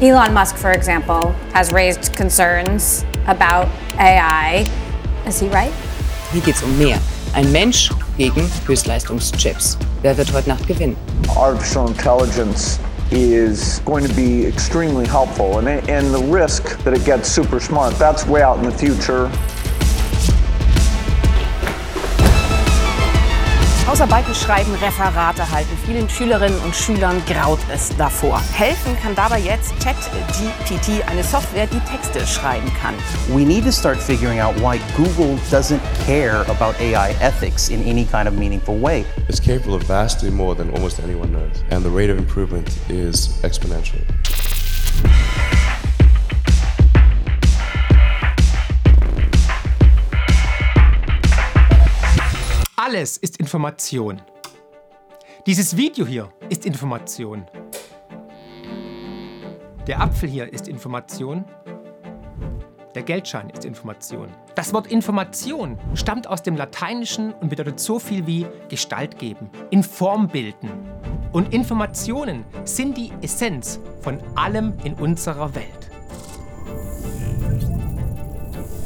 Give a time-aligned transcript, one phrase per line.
[0.00, 3.66] Elon Musk, for example, has raised concerns about
[3.98, 4.64] AI.
[5.26, 5.72] Is he right?
[6.32, 7.00] Hier geht es um mehr.
[7.34, 9.76] Ein Mensch gegen Höchstleistungschips.
[10.02, 10.96] Wer wird heute Nacht gewinnen?
[11.36, 12.78] Artificial intelligence
[13.10, 17.92] is going to be extremely helpful, and, and the risk that it gets super smart,
[17.98, 19.28] that's way out in the future.
[23.88, 25.74] Hausarbeiten schreiben, Referate halten.
[25.86, 28.38] Vielen Schülerinnen und Schülern graut es davor.
[28.52, 32.94] Helfen kann dabei jetzt ChatGPT, eine Software, die Texte schreiben kann.
[33.32, 38.04] We need to start figuring out why Google doesn't care about AI ethics in any
[38.04, 39.06] kind of meaningful way.
[39.26, 43.40] It's capable of vastly more than almost anyone knows, and the rate of improvement is
[43.42, 44.04] exponential.
[52.88, 54.22] Alles ist Information.
[55.44, 57.46] Dieses Video hier ist Information.
[59.86, 61.44] Der Apfel hier ist Information.
[62.94, 64.30] Der Geldschein ist Information.
[64.54, 69.82] Das Wort Information stammt aus dem Lateinischen und bedeutet so viel wie Gestalt geben, in
[69.82, 70.70] Form bilden.
[71.32, 75.90] Und Informationen sind die Essenz von allem in unserer Welt.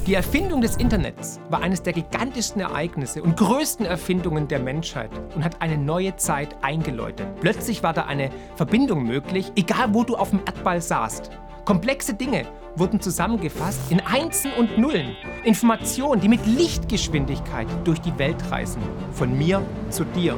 [0.06, 5.44] Die Erfindung des Internets war eines der gigantischsten Ereignisse und größten Erfindungen der Menschheit und
[5.44, 7.28] hat eine neue Zeit eingeläutet.
[7.40, 11.30] Plötzlich war da eine Verbindung möglich, egal wo du auf dem Erdball saßt.
[11.64, 15.14] Komplexe Dinge wurden zusammengefasst in Einsen und Nullen.
[15.44, 18.82] Informationen, die mit Lichtgeschwindigkeit durch die Welt reisen.
[19.12, 20.36] Von mir zu dir.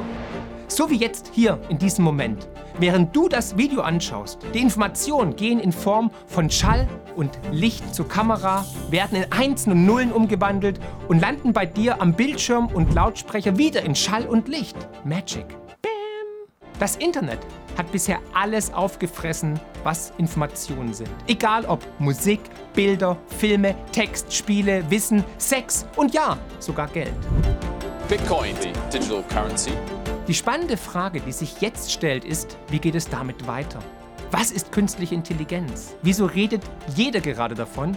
[0.67, 2.47] So wie jetzt hier in diesem Moment.
[2.77, 8.07] Während du das Video anschaust, die Informationen gehen in Form von Schall und Licht zur
[8.07, 13.57] Kamera, werden in Einsen und Nullen umgewandelt und landen bei dir am Bildschirm und Lautsprecher
[13.57, 14.75] wieder in Schall und Licht.
[15.03, 15.47] Magic.
[15.81, 15.91] Bam.
[16.79, 17.39] Das Internet
[17.77, 21.09] hat bisher alles aufgefressen, was Informationen sind.
[21.27, 22.39] Egal ob Musik,
[22.73, 27.13] Bilder, Filme, Text, Spiele, Wissen, Sex und ja, sogar Geld.
[28.07, 29.71] Bitcoin, the digital currency,
[30.27, 33.79] Die spannende Frage, die sich jetzt stellt, ist, wie geht es damit weiter?
[34.31, 35.95] Was ist künstliche Intelligenz?
[36.01, 36.61] Wieso redet
[36.95, 37.95] jeder gerade davon?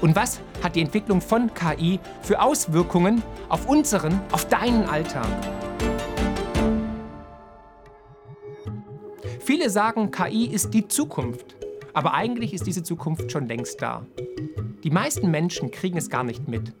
[0.00, 5.26] Und was hat die Entwicklung von KI für Auswirkungen auf unseren, auf deinen Alltag?
[9.40, 11.56] Viele sagen, KI ist die Zukunft.
[11.92, 14.06] Aber eigentlich ist diese Zukunft schon längst da.
[14.84, 16.72] Die meisten Menschen kriegen es gar nicht mit.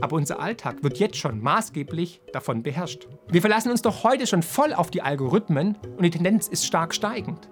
[0.00, 3.08] Aber unser Alltag wird jetzt schon maßgeblich davon beherrscht.
[3.28, 6.94] Wir verlassen uns doch heute schon voll auf die Algorithmen und die Tendenz ist stark
[6.94, 7.48] steigend.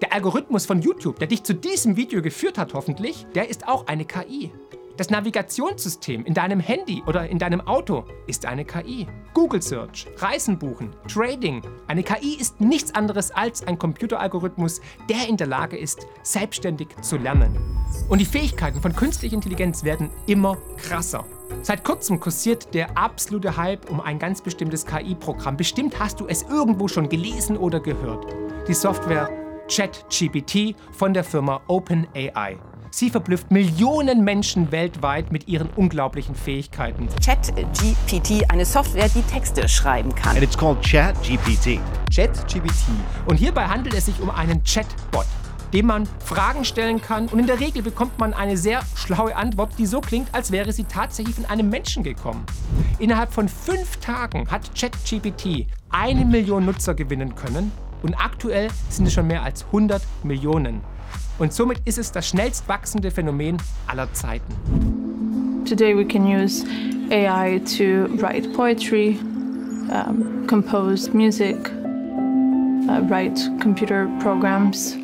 [0.00, 3.86] Der Algorithmus von YouTube, der dich zu diesem Video geführt hat hoffentlich, der ist auch
[3.86, 4.50] eine KI.
[4.96, 9.06] Das Navigationssystem in deinem Handy oder in deinem Auto ist eine KI.
[9.34, 11.62] Google Search, Reisen buchen, Trading.
[11.86, 17.18] Eine KI ist nichts anderes als ein Computeralgorithmus, der in der Lage ist, selbstständig zu
[17.18, 17.58] lernen.
[18.08, 21.26] Und die Fähigkeiten von künstlicher Intelligenz werden immer krasser.
[21.62, 25.58] Seit kurzem kursiert der absolute Hype um ein ganz bestimmtes KI-Programm.
[25.58, 28.26] Bestimmt hast du es irgendwo schon gelesen oder gehört.
[28.66, 32.58] Die Software ChatGPT von der Firma OpenAI.
[32.90, 37.08] Sie verblüfft Millionen Menschen weltweit mit ihren unglaublichen Fähigkeiten.
[37.24, 40.34] ChatGPT, eine Software, die Texte schreiben kann.
[40.34, 41.78] and it's called ChatGPT.
[42.12, 42.88] ChatGPT.
[43.26, 45.26] Und hierbei handelt es sich um einen Chatbot,
[45.72, 49.70] dem man Fragen stellen kann und in der Regel bekommt man eine sehr schlaue Antwort,
[49.78, 52.44] die so klingt, als wäre sie tatsächlich von einem Menschen gekommen.
[52.98, 57.70] Innerhalb von fünf Tagen hat ChatGPT eine Million Nutzer gewinnen können
[58.02, 60.80] und aktuell sind es schon mehr als 100 Millionen.
[61.38, 63.56] Und somit ist es das schnellst wachsende Phänomen
[63.86, 65.64] aller Zeiten.
[65.64, 66.64] Today we can use
[67.10, 69.18] AI to write poetry,
[69.90, 71.56] um, compose music,
[72.88, 74.96] uh, write computer programs.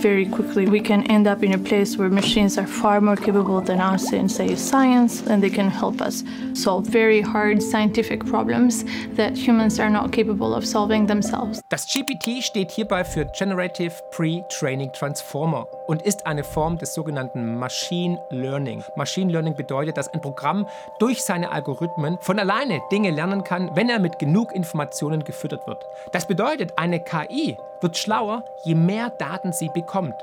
[0.00, 3.60] Very quickly, we can end up in a place where machines are far more capable
[3.60, 6.24] than us in, say, science, and they can help us
[6.54, 8.84] solve very hard scientific problems
[9.16, 11.60] that humans are not capable of solving themselves.
[11.68, 18.22] Das GPT steht hierbei für Generative Pre-Training Transformer und ist eine Form des sogenannten Machine
[18.30, 18.84] Learning.
[18.94, 20.68] Machine Learning bedeutet, dass ein Programm
[21.00, 25.84] durch seine Algorithmen von alleine Dinge lernen kann, wenn er mit genug Informationen gefüttert wird.
[26.12, 30.14] Das bedeutet, eine KI wird schlauer, je mehr Daten sie bekommt.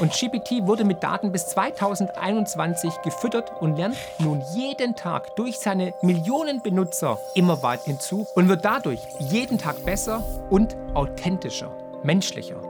[0.00, 5.94] Und GPT wurde mit Daten bis 2021 gefüttert und lernt nun jeden Tag durch seine
[6.02, 11.70] Millionen Benutzer immer weiter hinzu und wird dadurch jeden Tag besser und authentischer,
[12.02, 12.69] menschlicher.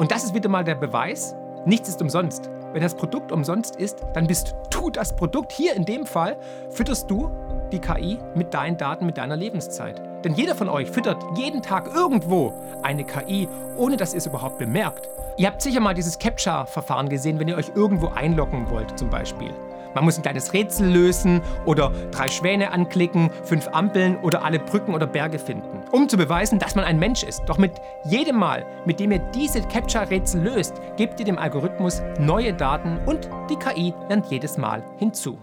[0.00, 1.36] Und das ist wieder mal der Beweis,
[1.66, 2.48] nichts ist umsonst.
[2.72, 5.52] Wenn das Produkt umsonst ist, dann bist du das Produkt.
[5.52, 6.38] Hier in dem Fall
[6.70, 7.30] fütterst du
[7.70, 10.00] die KI mit deinen Daten, mit deiner Lebenszeit.
[10.24, 14.56] Denn jeder von euch füttert jeden Tag irgendwo eine KI, ohne dass ihr es überhaupt
[14.56, 15.10] bemerkt.
[15.36, 19.52] Ihr habt sicher mal dieses Captcha-Verfahren gesehen, wenn ihr euch irgendwo einloggen wollt zum Beispiel.
[19.94, 24.94] Man muss ein kleines Rätsel lösen oder drei Schwäne anklicken, fünf Ampeln oder alle Brücken
[24.94, 27.42] oder Berge finden, um zu beweisen, dass man ein Mensch ist.
[27.46, 27.72] Doch mit
[28.04, 33.28] jedem Mal, mit dem ihr diese Captcha-Rätsel löst, gebt ihr dem Algorithmus neue Daten und
[33.48, 35.38] die KI lernt jedes Mal hinzu.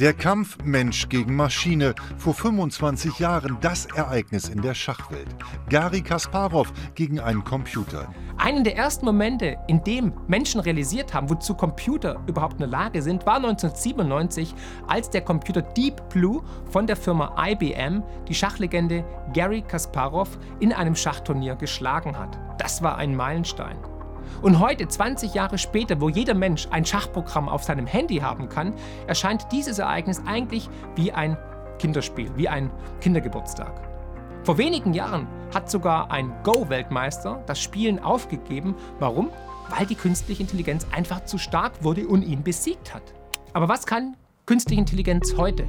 [0.00, 1.92] Der Kampf Mensch gegen Maschine.
[2.18, 5.26] Vor 25 Jahren das Ereignis in der Schachwelt.
[5.68, 8.06] Gary Kasparov gegen einen Computer.
[8.36, 13.02] Einen der ersten Momente, in dem Menschen realisiert haben, wozu Computer überhaupt in der Lage
[13.02, 14.54] sind, war 1997,
[14.86, 20.94] als der Computer Deep Blue von der Firma IBM die Schachlegende Gary Kasparov in einem
[20.94, 22.38] Schachturnier geschlagen hat.
[22.58, 23.76] Das war ein Meilenstein.
[24.42, 28.74] Und heute, 20 Jahre später, wo jeder Mensch ein Schachprogramm auf seinem Handy haben kann,
[29.06, 31.36] erscheint dieses Ereignis eigentlich wie ein
[31.78, 32.70] Kinderspiel, wie ein
[33.00, 33.88] Kindergeburtstag.
[34.44, 38.74] Vor wenigen Jahren hat sogar ein Go-Weltmeister das Spielen aufgegeben.
[38.98, 39.30] Warum?
[39.68, 43.02] Weil die künstliche Intelligenz einfach zu stark wurde und ihn besiegt hat.
[43.52, 44.16] Aber was kann
[44.46, 45.66] künstliche Intelligenz heute?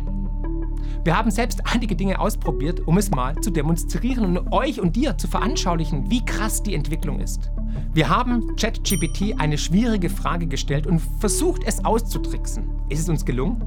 [1.06, 5.18] Wir haben selbst einige Dinge ausprobiert, um es mal zu demonstrieren und euch und dir
[5.18, 7.52] zu veranschaulichen, wie krass die Entwicklung ist.
[7.94, 12.70] Wir haben ChatGPT eine schwierige Frage gestellt und versucht, es auszutricksen.
[12.90, 13.62] Ist es uns gelungen?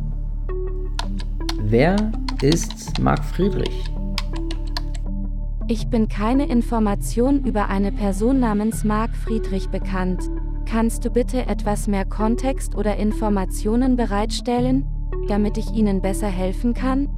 [1.59, 2.13] Wer
[2.43, 3.91] ist Marc Friedrich?
[5.69, 10.29] Ich bin keine Information über eine Person namens Marc Friedrich bekannt.
[10.67, 14.85] Kannst du bitte etwas mehr Kontext oder Informationen bereitstellen,
[15.29, 17.09] damit ich Ihnen besser helfen kann?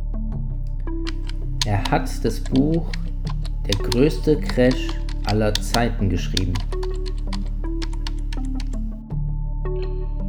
[1.75, 2.87] Er hat das Buch
[3.67, 4.91] Der größte Crash
[5.25, 6.55] aller Zeiten geschrieben.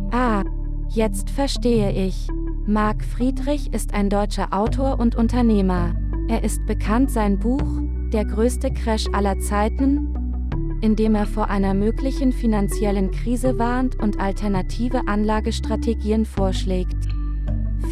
[0.10, 0.42] Ah,
[0.90, 2.28] jetzt verstehe ich.
[2.66, 5.94] Marc Friedrich ist ein deutscher Autor und Unternehmer.
[6.30, 11.76] Er ist bekannt sein Buch Der größte Crash aller Zeiten, in dem er vor einer
[11.76, 17.15] möglichen finanziellen Krise warnt und alternative Anlagestrategien vorschlägt.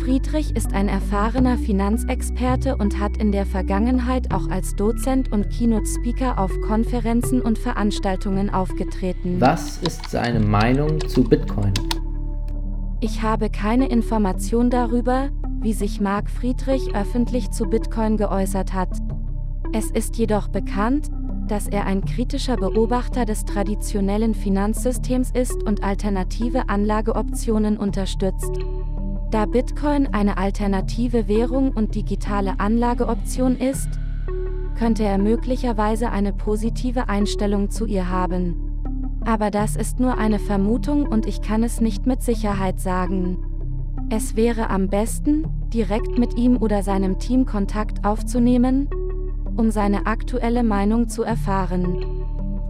[0.04, 6.40] Friedrich ist ein erfahrener Finanzexperte und hat in der Vergangenheit auch als Dozent und Keynote-Speaker
[6.40, 9.40] auf Konferenzen und Veranstaltungen aufgetreten.
[9.40, 11.72] Was ist seine Meinung zu Bitcoin?
[13.00, 15.30] Ich habe keine Information darüber,
[15.62, 18.90] wie sich Marc Friedrich öffentlich zu Bitcoin geäußert hat.
[19.72, 21.12] Es ist jedoch bekannt,
[21.48, 28.60] dass er ein kritischer Beobachter des traditionellen Finanzsystems ist und alternative Anlageoptionen unterstützt.
[29.34, 33.90] Da Bitcoin eine alternative Währung und digitale Anlageoption ist,
[34.78, 39.18] könnte er möglicherweise eine positive Einstellung zu ihr haben.
[39.26, 43.40] Aber das ist nur eine Vermutung und ich kann es nicht mit Sicherheit sagen.
[44.12, 48.88] Es wäre am besten, direkt mit ihm oder seinem Team Kontakt aufzunehmen,
[49.58, 52.06] um seine aktuelle Meinung zu erfahren.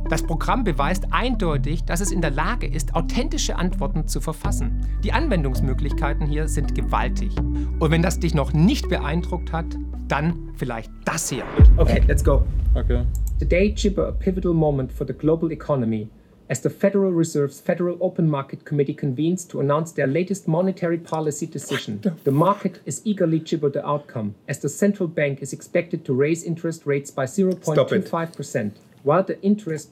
[0.10, 4.86] Das Programm beweist eindeutig, dass es in der Lage ist, authentische Antworten zu verfassen.
[5.04, 7.36] Die Anwendungsmöglichkeiten hier sind gewaltig.
[7.80, 9.66] Und wenn das dich noch nicht beeindruckt hat,
[10.10, 11.44] dann vielleicht das hier.
[11.78, 12.46] Okay, let's go.
[12.76, 13.06] Okay.
[13.40, 16.10] Today, Chipper, a pivotal moment for the global economy.
[16.50, 21.48] As the Federal Reserve's Federal Open Market Committee convenes to announce their latest monetary policy
[21.48, 26.14] decision, the market is eagerly chipper the outcome, as the central bank is expected to
[26.14, 28.72] raise interest rates by 0.25%.
[29.04, 29.92] While the interest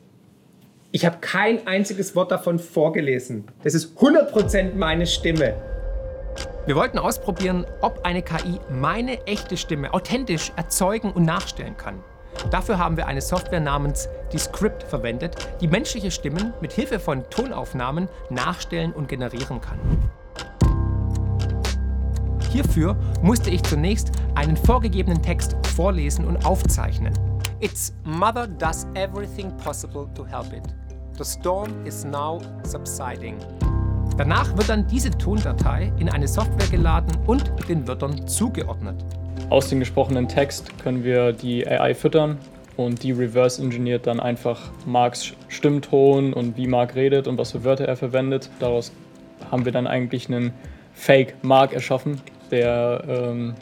[0.93, 3.45] ich habe kein einziges Wort davon vorgelesen.
[3.63, 5.55] Das ist 100% meine Stimme.
[6.65, 12.03] Wir wollten ausprobieren, ob eine KI meine echte Stimme authentisch erzeugen und nachstellen kann.
[12.49, 18.09] Dafür haben wir eine Software namens Descript verwendet, die menschliche Stimmen mit Hilfe von Tonaufnahmen
[18.29, 19.79] nachstellen und generieren kann.
[22.51, 27.13] Hierfür musste ich zunächst einen vorgegebenen Text vorlesen und aufzeichnen.
[27.61, 30.63] Its mother does everything possible to help it.
[31.19, 33.37] The storm is now subsiding.
[34.17, 39.05] Danach wird dann diese Tondatei in eine Software geladen und den Wörtern zugeordnet.
[39.51, 42.39] Aus dem gesprochenen Text können wir die AI füttern
[42.77, 47.63] und die reverse engineert dann einfach Marks Stimmton und wie Mark redet und was für
[47.63, 48.49] Wörter er verwendet.
[48.57, 48.91] Daraus
[49.51, 50.51] haben wir dann eigentlich einen
[50.93, 53.53] Fake Mark erschaffen, der ähm,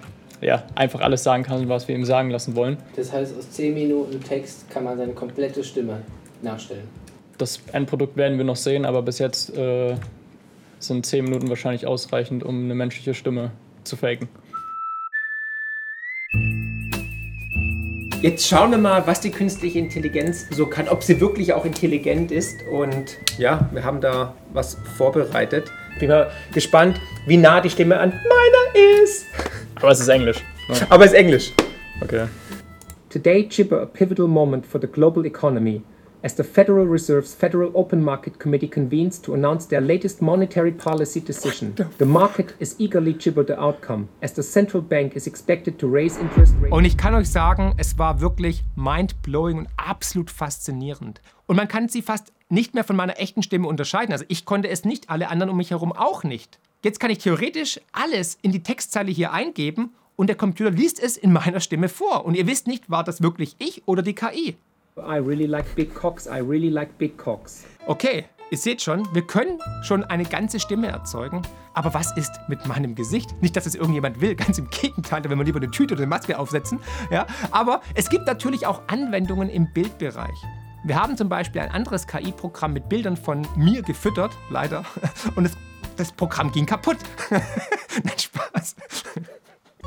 [0.42, 2.78] ja, einfach alles sagen kann, was wir ihm sagen lassen wollen.
[2.96, 6.02] Das heißt, aus 10 Minuten Text kann man seine komplette Stimme
[6.42, 6.88] nachstellen.
[7.38, 9.96] Das Endprodukt werden wir noch sehen, aber bis jetzt äh,
[10.80, 13.52] sind 10 Minuten wahrscheinlich ausreichend, um eine menschliche Stimme
[13.84, 14.28] zu faken.
[18.22, 22.34] Jetzt schauen wir mal, was die künstliche Intelligenz so kann, ob sie wirklich auch intelligent
[22.34, 22.58] ist.
[22.70, 25.72] Und ja, wir haben da was vorbereitet.
[26.02, 29.26] Bin mal gespannt, wie nah die Stimme an meiner ist.
[29.82, 30.44] Aber es ist Englisch.
[30.68, 30.76] Ne?
[30.90, 31.54] Aber es ist Englisch.
[32.02, 32.28] Okay.
[33.10, 35.82] Today, Chipper, a pivotal moment for the global economy.
[36.24, 41.22] as the Federal Reserve's Federal Open Market Committee convenes to announce their latest monetary policy
[41.22, 41.74] decision.
[41.98, 46.20] The market is eagerly gibbered the outcome, as the central bank is expected to raise
[46.20, 46.74] interest rates.
[46.74, 51.22] Und ich kann euch sagen, es war wirklich mind-blowing und absolut faszinierend.
[51.46, 54.12] Und man kann sie fast nicht mehr von meiner echten Stimme unterscheiden.
[54.12, 56.60] Also ich konnte es nicht, alle anderen um mich herum auch nicht.
[56.82, 61.18] Jetzt kann ich theoretisch alles in die Textzeile hier eingeben und der Computer liest es
[61.18, 62.24] in meiner Stimme vor.
[62.24, 64.56] Und ihr wisst nicht, war das wirklich ich oder die KI.
[64.98, 67.66] I really like big cocks, I really like big cocks.
[67.86, 71.42] Okay, ihr seht schon, wir können schon eine ganze Stimme erzeugen.
[71.74, 73.30] Aber was ist mit meinem Gesicht?
[73.42, 76.04] Nicht, dass es irgendjemand will, ganz im Gegenteil, da will man lieber eine Tüte oder
[76.04, 76.80] eine Maske aufsetzen.
[77.12, 77.28] Ja?
[77.52, 80.46] Aber es gibt natürlich auch Anwendungen im Bildbereich.
[80.86, 84.86] Wir haben zum Beispiel ein anderes KI-Programm mit Bildern von mir gefüttert, leider.
[85.36, 85.58] Und es,
[86.00, 86.98] das Programm ging kaputt.
[87.30, 88.76] Nein, Spaß.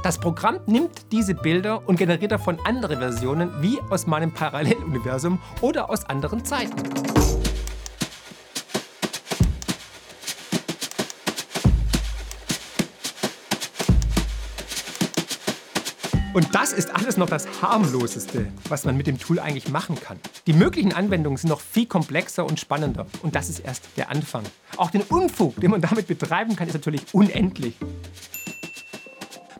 [0.02, 5.88] Das Programm nimmt diese Bilder und generiert davon andere Versionen, wie aus meinem Paralleluniversum oder
[5.88, 7.22] aus anderen Zeiten.
[16.33, 20.19] Und das ist alles noch das harmloseste, was man mit dem Tool eigentlich machen kann.
[20.47, 23.07] Die möglichen Anwendungen sind noch viel komplexer und spannender.
[23.23, 24.43] Und das ist erst der Anfang.
[24.79, 27.75] Auch den Unfug, den man damit betreiben kann, ist natürlich unendlich.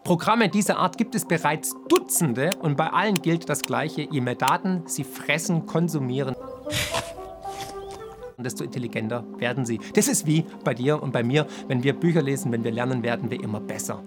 [0.03, 4.09] Programme dieser Art gibt es bereits Dutzende und bei allen gilt das Gleiche.
[4.11, 6.35] Je mehr Daten sie fressen, konsumieren,
[8.39, 9.79] desto intelligenter werden sie.
[9.95, 11.47] Das ist wie bei dir und bei mir.
[11.69, 14.03] Wenn wir Bücher lesen, wenn wir lernen, werden wir immer besser.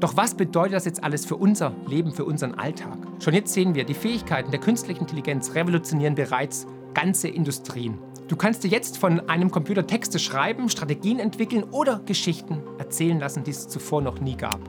[0.00, 2.98] Doch was bedeutet das jetzt alles für unser Leben, für unseren Alltag?
[3.20, 7.98] Schon jetzt sehen wir, die Fähigkeiten der künstlichen Intelligenz revolutionieren bereits ganze Industrien.
[8.28, 13.42] Du kannst dir jetzt von einem Computer Texte schreiben, Strategien entwickeln oder Geschichten erzählen lassen,
[13.42, 14.60] die es zuvor noch nie gab.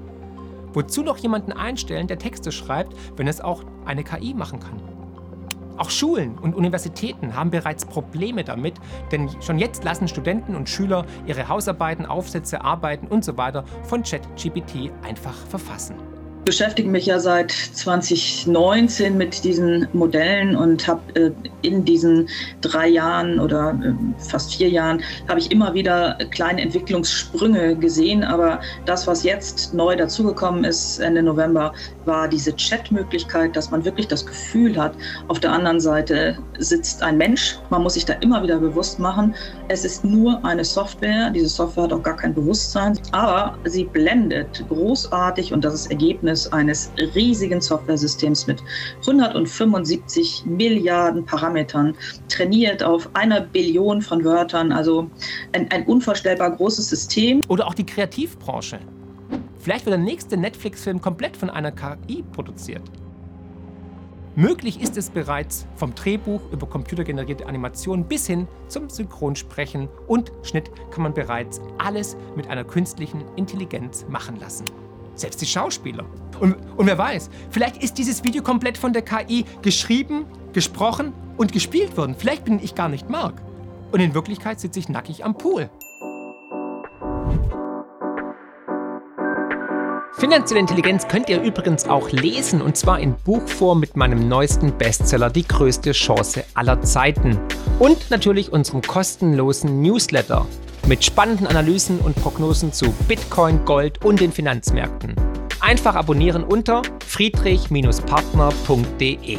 [0.74, 4.99] Wozu noch jemanden einstellen, der Texte schreibt, wenn es auch eine KI machen kann?
[5.80, 8.74] Auch Schulen und Universitäten haben bereits Probleme damit,
[9.14, 13.52] denn schon jetzt lassen Studenten und Schüler ihre Hausarbeiten, Aufsätze, Arbeiten usw.
[13.54, 15.96] So von ChatGPT einfach verfassen
[16.50, 21.32] beschäftige mich ja seit 2019 mit diesen Modellen und habe äh,
[21.62, 22.28] in diesen
[22.62, 28.24] drei Jahren oder äh, fast vier Jahren habe ich immer wieder kleine Entwicklungssprünge gesehen.
[28.24, 31.72] Aber das, was jetzt neu dazugekommen ist Ende November,
[32.10, 34.96] war diese Chat-Möglichkeit, dass man wirklich das Gefühl hat,
[35.28, 37.58] auf der anderen Seite sitzt ein Mensch.
[37.70, 39.36] Man muss sich da immer wieder bewusst machen,
[39.70, 41.30] es ist nur eine Software.
[41.30, 46.48] Diese Software hat auch gar kein Bewusstsein, aber sie blendet großartig und das ist Ergebnis
[46.48, 48.62] eines riesigen Softwaresystems mit
[49.02, 51.96] 175 Milliarden Parametern,
[52.28, 55.10] trainiert auf einer Billion von Wörtern, also
[55.54, 57.42] ein, ein unvorstellbar großes System.
[57.48, 58.80] Oder auch die Kreativbranche.
[59.60, 62.82] Vielleicht wird der nächste Netflix-Film komplett von einer KI produziert.
[64.36, 70.72] Möglich ist es bereits vom Drehbuch über computergenerierte Animationen bis hin zum Synchronsprechen und Schnitt
[70.92, 74.64] kann man bereits alles mit einer künstlichen Intelligenz machen lassen.
[75.16, 76.06] Selbst die Schauspieler.
[76.40, 81.52] Und, und wer weiß, vielleicht ist dieses Video komplett von der KI geschrieben, gesprochen und
[81.52, 82.16] gespielt worden.
[82.18, 83.42] Vielleicht bin ich gar nicht Mark.
[83.92, 85.70] Und in Wirklichkeit sitze ich nackig am Pool.
[90.20, 95.30] Finanzielle Intelligenz könnt ihr übrigens auch lesen und zwar in Buchform mit meinem neuesten Bestseller
[95.30, 97.40] Die größte Chance aller Zeiten
[97.80, 100.46] und natürlich unserem kostenlosen Newsletter
[100.88, 105.16] mit spannenden Analysen und Prognosen zu Bitcoin, Gold und den Finanzmärkten.
[105.62, 109.38] Einfach abonnieren unter friedrich-partner.de.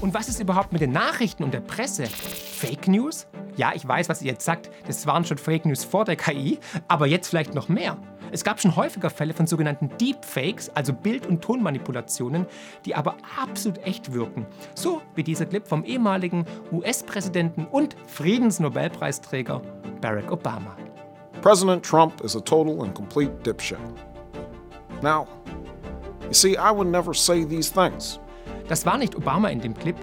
[0.00, 2.06] Und was ist überhaupt mit den Nachrichten und der Presse?
[2.06, 3.28] Fake News?
[3.56, 6.58] Ja, ich weiß, was ihr jetzt sagt, das waren schon Fake News vor der KI,
[6.88, 7.96] aber jetzt vielleicht noch mehr.
[8.32, 12.46] Es gab schon häufiger Fälle von sogenannten Deepfakes, also Bild- und Tonmanipulationen,
[12.84, 14.46] die aber absolut echt wirken.
[14.74, 19.60] So wie dieser Clip vom ehemaligen US-Präsidenten und Friedensnobelpreisträger
[20.00, 20.76] Barack Obama.
[21.42, 23.78] President Trump is a total and complete dipshit.
[25.02, 25.26] Now,
[26.30, 28.20] You see, I would never say these things.
[28.68, 29.96] Das war nicht Obama in dem Clip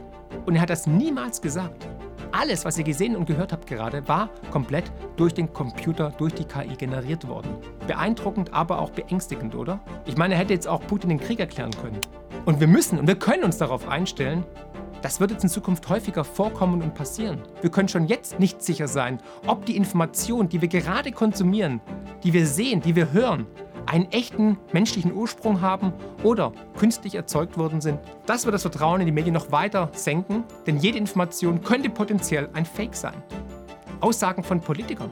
[0.46, 1.88] und er hat das niemals gesagt.
[2.32, 6.46] Alles, was ihr gesehen und gehört habt gerade, war komplett durch den Computer, durch die
[6.46, 7.56] KI generiert worden.
[7.88, 9.80] Beeindruckend, aber auch beängstigend, oder?
[10.06, 12.00] Ich meine, er hätte jetzt auch Putin den Krieg erklären können.
[12.46, 14.46] Und wir müssen und wir können uns darauf einstellen,
[15.02, 17.42] das wird jetzt in Zukunft häufiger vorkommen und passieren.
[17.62, 21.82] Wir können schon jetzt nicht sicher sein, ob die Informationen, die wir gerade konsumieren,
[22.24, 23.46] die wir sehen, die wir hören,
[23.88, 28.00] einen echten menschlichen Ursprung haben oder künstlich erzeugt worden sind.
[28.26, 32.50] Das wird das Vertrauen in die Medien noch weiter senken, denn jede Information könnte potenziell
[32.54, 33.16] ein Fake sein.
[34.00, 35.12] Aussagen von Politikern,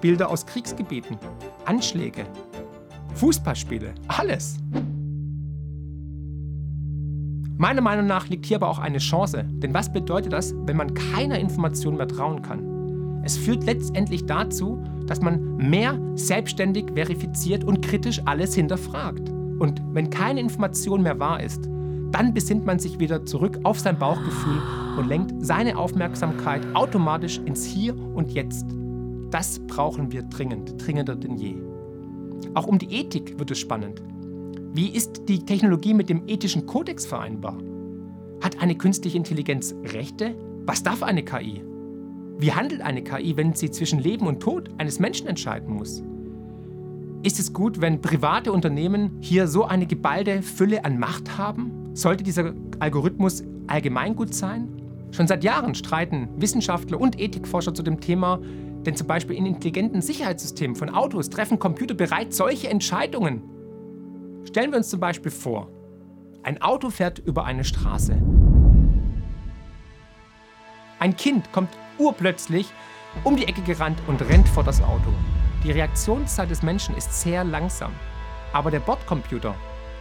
[0.00, 1.18] Bilder aus Kriegsgebieten,
[1.64, 2.24] Anschläge,
[3.14, 4.56] Fußballspiele, alles.
[7.58, 10.94] Meiner Meinung nach liegt hier aber auch eine Chance, denn was bedeutet das, wenn man
[10.94, 13.22] keiner Information mehr trauen kann?
[13.24, 19.28] Es führt letztendlich dazu, dass man mehr selbstständig verifiziert und kritisch alles hinterfragt.
[19.58, 21.68] Und wenn keine Information mehr wahr ist,
[22.12, 24.62] dann besinnt man sich wieder zurück auf sein Bauchgefühl
[24.96, 28.64] und lenkt seine Aufmerksamkeit automatisch ins Hier und Jetzt.
[29.30, 31.56] Das brauchen wir dringend, dringender denn je.
[32.54, 34.00] Auch um die Ethik wird es spannend.
[34.72, 37.58] Wie ist die Technologie mit dem ethischen Kodex vereinbar?
[38.42, 40.34] Hat eine künstliche Intelligenz Rechte?
[40.64, 41.60] Was darf eine KI?
[42.42, 46.02] Wie handelt eine KI, wenn sie zwischen Leben und Tod eines Menschen entscheiden muss?
[47.22, 51.90] Ist es gut, wenn private Unternehmen hier so eine geballte Fülle an Macht haben?
[51.94, 54.82] Sollte dieser Algorithmus allgemeingut sein?
[55.12, 58.40] Schon seit Jahren streiten Wissenschaftler und Ethikforscher zu dem Thema,
[58.84, 63.42] denn zum Beispiel in intelligenten Sicherheitssystemen von Autos treffen Computer bereits solche Entscheidungen.
[64.46, 65.70] Stellen wir uns zum Beispiel vor,
[66.42, 68.20] ein Auto fährt über eine Straße.
[70.98, 71.68] Ein Kind kommt
[72.02, 72.72] urplötzlich
[73.24, 75.12] um die Ecke gerannt und rennt vor das Auto.
[75.64, 77.92] Die Reaktionszeit des Menschen ist sehr langsam.
[78.52, 79.54] Aber der Bordcomputer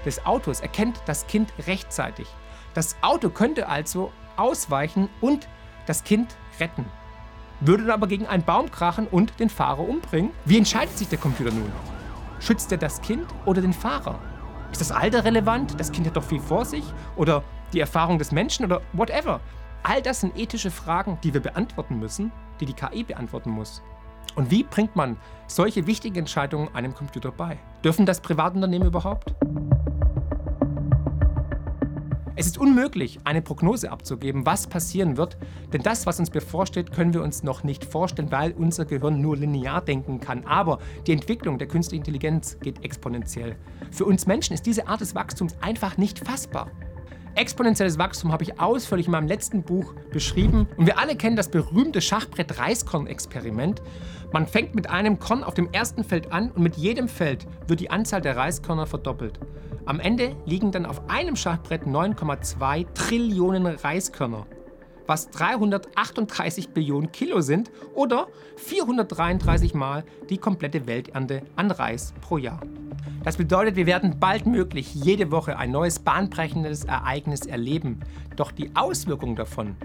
[0.06, 2.28] des Autos erkennt das Kind rechtzeitig.
[2.74, 5.48] Das Auto könnte also ausweichen und
[5.86, 6.86] das Kind retten.
[7.60, 10.32] Würde dann aber gegen einen Baum krachen und den Fahrer umbringen?
[10.46, 11.72] Wie entscheidet sich der Computer nun?
[12.40, 14.18] Schützt er das Kind oder den Fahrer?
[14.72, 15.80] Ist das Alter relevant?
[15.80, 16.84] Das Kind hat doch viel vor sich?
[17.16, 19.42] Oder die Erfahrung des Menschen oder whatever?
[19.84, 23.82] All das sind ethische Fragen, die wir beantworten müssen, die die KI beantworten muss.
[24.36, 25.18] Und wie bringt man
[25.48, 27.58] solche wichtigen Entscheidungen einem Computer bei?
[27.84, 29.34] Dürfen das Privatunternehmen überhaupt?
[32.36, 35.38] Es ist unmöglich, eine Prognose abzugeben, was passieren wird,
[35.74, 39.36] denn das, was uns bevorsteht, können wir uns noch nicht vorstellen, weil unser Gehirn nur
[39.36, 40.46] linear denken kann.
[40.46, 43.58] Aber die Entwicklung der künstlichen Intelligenz geht exponentiell.
[43.92, 46.72] Für uns Menschen ist diese Art des Wachstums einfach nicht fassbar.
[47.36, 50.68] Exponentielles Wachstum habe ich ausführlich in meinem letzten Buch beschrieben.
[50.78, 53.82] Und wir alle kennen das berühmte Schachbrett-Reiskorn-Experiment.
[54.34, 57.80] Man fängt mit einem Korn auf dem ersten Feld an und mit jedem Feld wird
[57.80, 59.40] die Anzahl der Reiskörner verdoppelt.
[59.86, 64.46] Am Ende liegen dann auf einem Schachbrett 9,2 Trillionen Reiskörner,
[65.08, 72.62] was 338 Billionen Kilo sind oder 433 Mal die komplette Welternte an Reis pro Jahr.
[73.24, 78.00] Das bedeutet, wir werden bald möglich jede Woche ein neues bahnbrechendes Ereignis erleben.
[78.36, 79.76] Doch die Auswirkungen davon,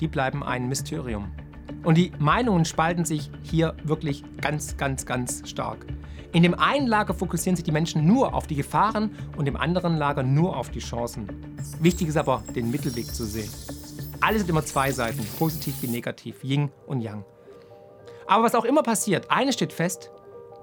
[0.00, 1.30] die bleiben ein Mysterium.
[1.84, 5.86] Und die Meinungen spalten sich hier wirklich ganz, ganz, ganz stark.
[6.32, 9.96] In dem einen Lager fokussieren sich die Menschen nur auf die Gefahren und im anderen
[9.96, 11.26] Lager nur auf die Chancen.
[11.80, 13.50] Wichtig ist aber, den Mittelweg zu sehen.
[14.20, 17.24] Alles hat immer zwei Seiten, positiv wie negativ, Yin und Yang.
[18.26, 20.10] Aber was auch immer passiert, eines steht fest,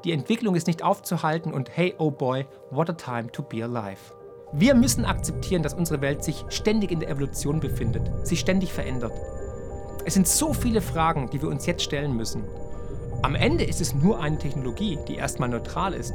[0.03, 3.97] die Entwicklung ist nicht aufzuhalten und hey, oh boy, what a time to be alive.
[4.53, 9.13] Wir müssen akzeptieren, dass unsere Welt sich ständig in der Evolution befindet, sich ständig verändert.
[10.05, 12.43] Es sind so viele Fragen, die wir uns jetzt stellen müssen.
[13.23, 16.13] Am Ende ist es nur eine Technologie, die erstmal neutral ist.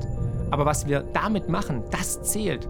[0.53, 2.69] Aber was wir damit machen, das zählt.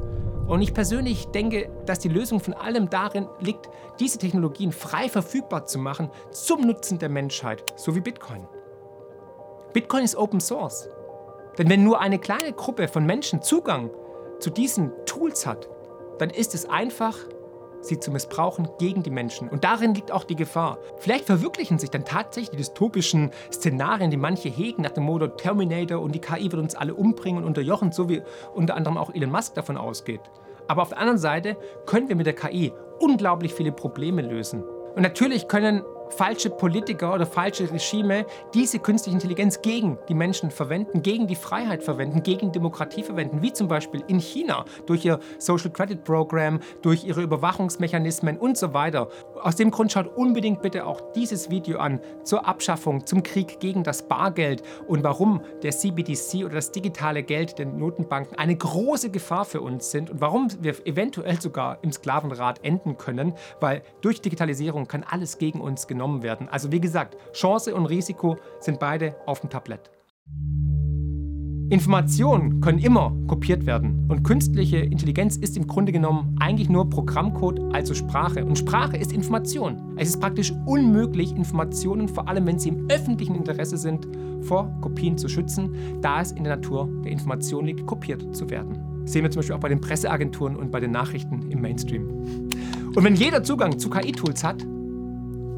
[0.50, 3.68] Und ich persönlich denke, dass die Lösung von allem darin liegt,
[4.00, 8.48] diese Technologien frei verfügbar zu machen zum Nutzen der Menschheit, so wie Bitcoin.
[9.72, 10.88] Bitcoin ist Open Source.
[11.56, 13.90] Denn wenn nur eine kleine Gruppe von Menschen Zugang
[14.40, 15.68] zu diesen Tools hat,
[16.18, 17.16] dann ist es einfach,
[17.80, 19.48] sie zu missbrauchen gegen die Menschen.
[19.48, 20.78] Und darin liegt auch die Gefahr.
[20.98, 26.00] Vielleicht verwirklichen sich dann tatsächlich die dystopischen Szenarien, die manche hegen, nach dem Motto Terminator
[26.00, 28.22] und die KI wird uns alle umbringen und unterjochen, so wie
[28.54, 30.20] unter anderem auch Elon Musk davon ausgeht.
[30.68, 34.62] Aber auf der anderen Seite können wir mit der KI unglaublich viele Probleme lösen.
[34.94, 41.02] Und natürlich können falsche Politiker oder falsche Regime diese künstliche Intelligenz gegen die Menschen verwenden,
[41.02, 45.70] gegen die Freiheit verwenden, gegen Demokratie verwenden, wie zum Beispiel in China durch ihr Social
[45.70, 49.08] Credit Program, durch ihre Überwachungsmechanismen und so weiter.
[49.42, 53.84] Aus dem Grund schaut unbedingt bitte auch dieses Video an zur Abschaffung, zum Krieg gegen
[53.84, 59.44] das Bargeld und warum der CBDC oder das digitale Geld der Notenbanken eine große Gefahr
[59.44, 64.86] für uns sind und warum wir eventuell sogar im Sklavenrat enden können, weil durch Digitalisierung
[64.86, 66.48] kann alles gegen uns genommen werden.
[66.48, 69.90] Also wie gesagt, Chance und Risiko sind beide auf dem Tablett.
[71.68, 77.60] Informationen können immer kopiert werden und künstliche Intelligenz ist im Grunde genommen eigentlich nur Programmcode,
[77.74, 78.44] also Sprache.
[78.44, 79.94] Und Sprache ist Information.
[79.96, 84.08] Es ist praktisch unmöglich, Informationen, vor allem wenn sie im öffentlichen Interesse sind,
[84.40, 89.02] vor Kopien zu schützen, da es in der Natur der Information liegt, kopiert zu werden.
[89.02, 92.08] Das sehen wir zum Beispiel auch bei den Presseagenturen und bei den Nachrichten im Mainstream.
[92.96, 94.66] Und wenn jeder Zugang zu KI-Tools hat,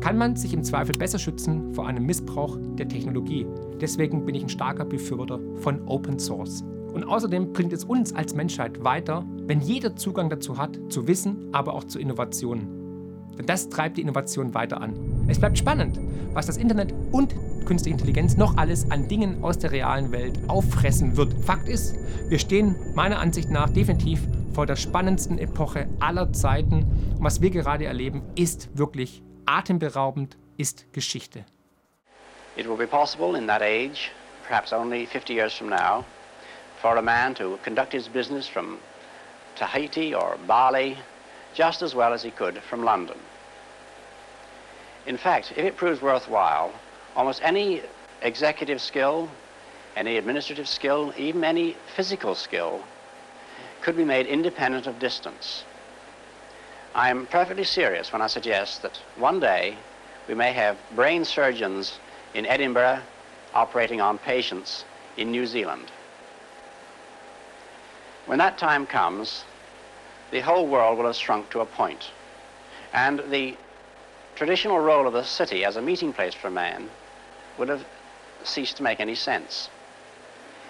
[0.03, 3.47] kann man sich im Zweifel besser schützen vor einem Missbrauch der Technologie.
[3.81, 6.65] Deswegen bin ich ein starker Befürworter von Open Source.
[6.93, 11.47] Und außerdem bringt es uns als Menschheit weiter, wenn jeder Zugang dazu hat, zu Wissen,
[11.53, 12.67] aber auch zu Innovationen.
[13.39, 15.25] Denn das treibt die Innovation weiter an.
[15.29, 16.01] Es bleibt spannend,
[16.33, 17.33] was das Internet und
[17.65, 21.33] künstliche Intelligenz noch alles an Dingen aus der realen Welt auffressen wird.
[21.45, 21.95] Fakt ist,
[22.29, 26.85] wir stehen meiner Ansicht nach definitiv vor der spannendsten Epoche aller Zeiten.
[27.17, 31.45] Und was wir gerade erleben, ist wirklich atemberaubend ist Geschichte.
[32.57, 34.11] It will be possible in that age,
[34.47, 36.05] perhaps only 50 years from now,
[36.81, 38.79] for a man to conduct his business from
[39.57, 40.97] Tahiti or Bali
[41.55, 43.19] just as well as he could from London.
[45.07, 46.73] In fact, if it proves worthwhile,
[47.17, 47.83] almost any
[48.23, 49.29] executive skill,
[49.97, 52.83] any administrative skill, even any physical skill
[53.83, 55.65] could be made independent of distance.
[56.95, 59.77] I am perfectly serious when I suggest that one day
[60.29, 61.99] we may have brain surgeons
[62.35, 63.01] in Edinburgh
[63.55, 64.85] operating on patients
[65.17, 65.91] in New Zealand.
[68.27, 69.45] When that time comes,
[70.31, 72.11] the whole world will have shrunk to a point,
[72.93, 73.57] and the
[74.37, 76.91] traditional role of the city as a meeting place for man
[77.59, 77.87] would have
[78.45, 79.71] ceased to make any sense.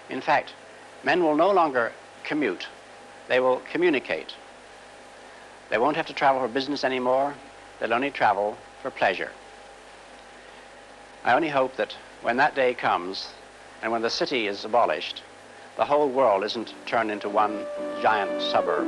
[0.08, 0.54] In fact,
[1.02, 2.68] men will no longer commute,
[3.28, 4.35] they will communicate.
[5.72, 7.32] They won't have to travel for business anymore.
[7.80, 9.30] They'll only travel for pleasure.
[11.24, 13.30] I only hope that when that day comes
[13.80, 15.22] and when the city is abolished,
[15.78, 17.64] the whole world isn't turned into one
[18.02, 18.87] giant suburb.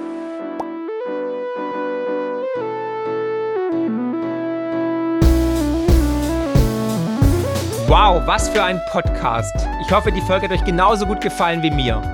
[7.88, 9.54] Wow, was für ein Podcast.
[9.80, 12.13] Ich hoffe, die Folge hat euch genauso gut gefallen wie mir.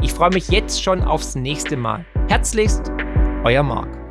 [0.00, 2.04] Ich freue mich jetzt schon aufs nächste Mal.
[2.28, 2.92] Herzlichst,
[3.42, 4.07] euer Marc.